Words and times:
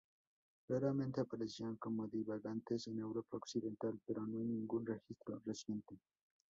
Raramente 0.67 1.21
aparecían 1.21 1.75
como 1.75 2.07
divagantes 2.07 2.87
en 2.87 2.97
Europa 2.97 3.37
occidental, 3.37 3.99
pero 4.03 4.25
no 4.25 4.39
hay 4.39 4.45
ningún 4.47 4.83
registro 4.83 5.39
reciente. 5.45 5.95